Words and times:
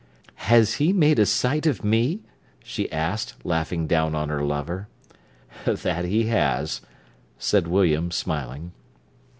"Has 0.49 0.73
he 0.81 0.91
made 0.93 1.19
a 1.19 1.27
sight 1.27 1.67
of 1.67 1.83
me?" 1.83 2.21
she 2.63 2.91
asked, 2.91 3.35
laughing 3.43 3.85
down 3.85 4.15
on 4.15 4.29
her 4.29 4.43
lover. 4.43 4.87
"That 5.67 6.05
he 6.05 6.23
has!" 6.23 6.81
said 7.37 7.67
William, 7.67 8.09
smiling. 8.09 8.71